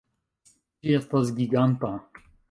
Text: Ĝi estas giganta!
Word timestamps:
Ĝi 0.87 0.95
estas 0.99 1.29
giganta! 1.41 1.91